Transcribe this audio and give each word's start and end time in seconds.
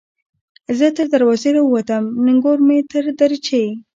ـ 0.39 0.77
زه 0.77 0.87
تر 0.97 1.05
دروازې 1.13 1.49
راوتم 1.57 2.03
نګور 2.25 2.57
مې 2.67 2.77
تر 2.91 3.05
دريچې 3.19 3.63